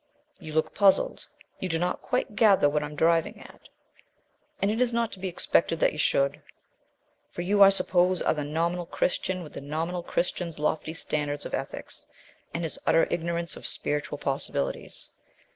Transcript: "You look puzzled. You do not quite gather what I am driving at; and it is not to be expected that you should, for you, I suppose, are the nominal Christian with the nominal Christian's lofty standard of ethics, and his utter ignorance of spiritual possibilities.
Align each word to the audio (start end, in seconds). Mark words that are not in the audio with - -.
"You 0.39 0.53
look 0.53 0.73
puzzled. 0.73 1.27
You 1.59 1.69
do 1.69 1.77
not 1.77 2.01
quite 2.01 2.35
gather 2.35 2.67
what 2.67 2.81
I 2.81 2.87
am 2.87 2.95
driving 2.95 3.39
at; 3.39 3.69
and 4.59 4.71
it 4.71 4.81
is 4.81 4.91
not 4.91 5.11
to 5.11 5.19
be 5.19 5.27
expected 5.27 5.79
that 5.79 5.91
you 5.91 5.99
should, 5.99 6.41
for 7.29 7.43
you, 7.43 7.61
I 7.61 7.69
suppose, 7.69 8.19
are 8.19 8.33
the 8.33 8.43
nominal 8.43 8.87
Christian 8.87 9.43
with 9.43 9.53
the 9.53 9.61
nominal 9.61 10.01
Christian's 10.01 10.57
lofty 10.57 10.93
standard 10.93 11.45
of 11.45 11.53
ethics, 11.53 12.07
and 12.51 12.63
his 12.63 12.79
utter 12.87 13.07
ignorance 13.11 13.55
of 13.55 13.67
spiritual 13.67 14.17
possibilities. 14.17 15.11